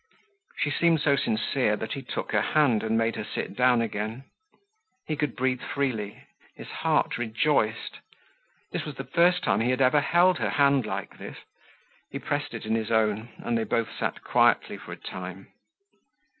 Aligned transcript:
She 0.57 0.71
seemed 0.71 0.99
so 1.01 1.15
sincere 1.15 1.75
that 1.75 1.91
he 1.93 2.01
took 2.01 2.31
her 2.31 2.41
hand 2.41 2.81
and 2.81 2.97
made 2.97 3.15
her 3.17 3.23
sit 3.23 3.55
down 3.55 3.83
again. 3.83 4.23
He 5.05 5.15
could 5.15 5.35
breathe 5.35 5.61
freely; 5.61 6.23
his 6.55 6.69
heart 6.69 7.19
rejoiced. 7.19 7.99
This 8.71 8.83
was 8.83 8.95
the 8.95 9.03
first 9.03 9.43
time 9.43 9.59
he 9.61 9.69
had 9.69 9.79
ever 9.79 10.01
held 10.01 10.39
her 10.39 10.49
hand 10.49 10.87
like 10.87 11.19
this. 11.19 11.37
He 12.09 12.17
pressed 12.17 12.55
it 12.55 12.65
in 12.65 12.73
his 12.73 12.89
own 12.89 13.29
and 13.37 13.55
they 13.55 13.63
both 13.63 13.89
sat 13.95 14.23
quietly 14.23 14.77
for 14.77 14.91
a 14.91 14.97
time. 14.97 15.49